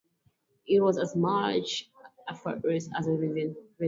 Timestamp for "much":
1.15-1.87